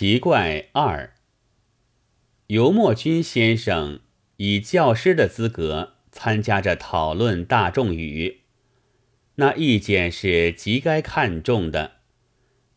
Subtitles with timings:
[0.00, 1.12] 奇怪二，
[2.46, 4.00] 尤墨君先生
[4.38, 8.40] 以教师的资格参加着讨论大众语，
[9.34, 11.96] 那意见是极该看重的。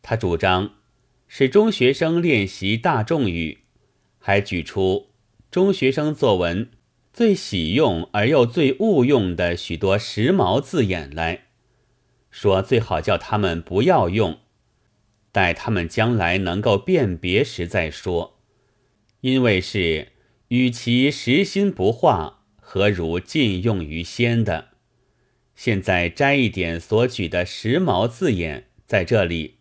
[0.01, 0.73] 他主张
[1.29, 3.59] 使中学生练习大众语，
[4.19, 5.11] 还举出
[5.49, 6.71] 中学生作文
[7.13, 11.45] 最喜用而又最误用的许多时髦字眼来
[12.29, 14.42] 说，最好叫他们不要用。
[15.33, 18.39] 待他们将来能够辨别时再说，
[19.21, 20.13] 因为是
[20.49, 24.69] 与其实心不化，何如尽用于先的？
[25.55, 29.57] 现在摘一点所举的时髦字眼在这里：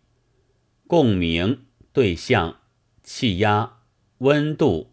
[0.87, 2.61] 共鸣、对象、
[3.03, 3.79] 气压、
[4.19, 4.93] 温度、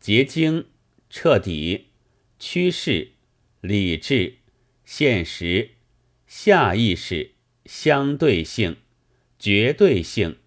[0.00, 0.66] 结晶、
[1.08, 1.86] 彻底、
[2.38, 3.12] 趋势、
[3.60, 4.38] 理智、
[4.84, 5.70] 现实、
[6.26, 7.32] 下意识、
[7.64, 8.76] 相对性。
[9.38, 10.38] 绝对性、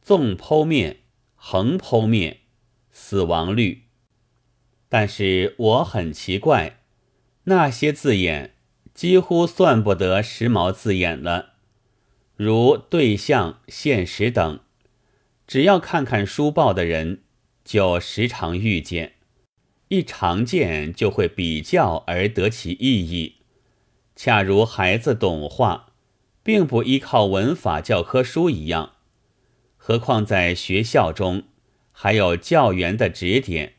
[0.00, 0.98] 纵剖面、
[1.34, 2.38] 横剖面、
[2.90, 3.84] 死亡率，
[4.88, 6.80] 但是我很奇怪，
[7.44, 8.54] 那些字眼
[8.94, 11.54] 几乎算不得时髦字眼了，
[12.36, 14.60] 如对象、现实等，
[15.46, 17.22] 只要看看书报的人，
[17.64, 19.14] 就时常遇见，
[19.88, 23.36] 一常见就会比较而得其意义，
[24.14, 25.89] 恰如孩子懂画。
[26.42, 28.92] 并不依靠文法教科书一样，
[29.76, 31.44] 何况在学校中
[31.92, 33.74] 还有教员的指点。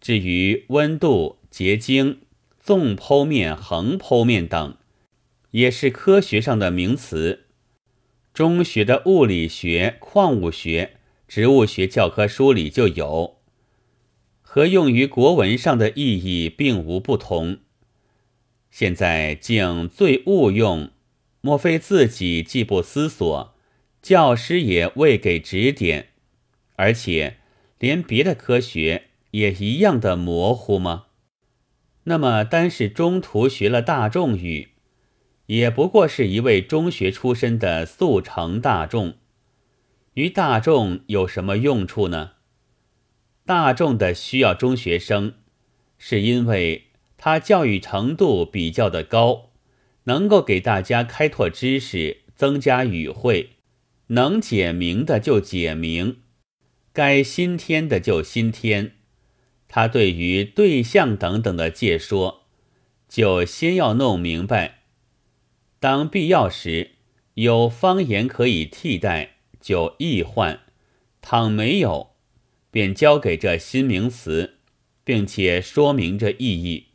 [0.00, 2.22] 至于温度、结晶、
[2.58, 4.76] 纵剖面、横剖面等，
[5.52, 7.46] 也是科学上的名词。
[8.34, 10.96] 中学的物理学、矿物学、
[11.28, 13.36] 植物学教科书里就有，
[14.40, 17.58] 和用于国文上的意义并无不同。
[18.70, 20.90] 现在竟最误用。
[21.42, 23.54] 莫非自己既不思索，
[24.00, 26.10] 教师也未给指点，
[26.76, 27.38] 而且
[27.78, 31.06] 连别的科学也一样的模糊吗？
[32.04, 34.68] 那么单是中途学了大众语，
[35.46, 39.14] 也不过是一位中学出身的速成大众，
[40.14, 42.34] 于大众有什么用处呢？
[43.44, 45.34] 大众的需要中学生，
[45.98, 46.86] 是因为
[47.16, 49.51] 他教育程度比较的高。
[50.04, 53.50] 能够给大家开拓知识，增加语汇，
[54.08, 56.18] 能解明的就解明，
[56.92, 58.92] 该新添的就新添。
[59.68, 62.42] 他对于对象等等的解说，
[63.08, 64.80] 就先要弄明白。
[65.80, 66.92] 当必要时，
[67.34, 70.58] 有方言可以替代，就易换；
[71.22, 72.10] 倘没有，
[72.70, 74.58] 便交给这新名词，
[75.04, 76.88] 并且说明这意义。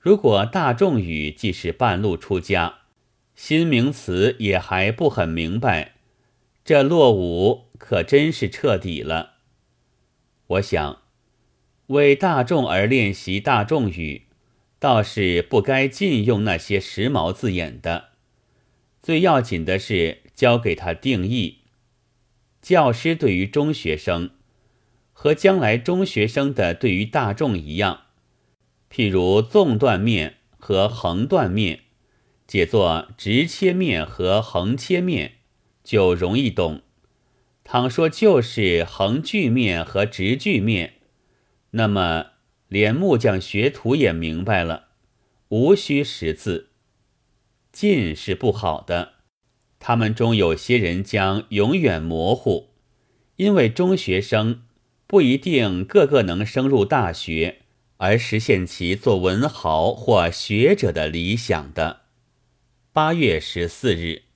[0.00, 2.76] 如果大众语既是半路出家，
[3.34, 5.96] 新名词也还不很明白，
[6.64, 9.34] 这落伍可真是彻底了。
[10.46, 11.02] 我想，
[11.88, 14.22] 为大众而练习大众语，
[14.78, 18.12] 倒是不该禁用那些时髦字眼的。
[19.02, 21.58] 最要紧的是教给他定义。
[22.62, 24.30] 教师对于中学生，
[25.12, 28.04] 和将来中学生的对于大众一样。
[28.92, 31.80] 譬如纵断面和横断面，
[32.46, 35.34] 解作直切面和横切面，
[35.84, 36.82] 就容易懂。
[37.62, 40.94] 倘说就是横锯面和直锯面，
[41.70, 42.26] 那么
[42.66, 44.88] 连木匠学徒也明白了，
[45.50, 46.70] 无需识字。
[47.70, 49.12] 近是不好的，
[49.78, 52.70] 他们中有些人将永远模糊，
[53.36, 54.62] 因为中学生
[55.06, 57.59] 不一定个个能升入大学。
[58.00, 62.00] 而实现其做文豪或学者的理想的。
[62.92, 64.29] 八月十四日。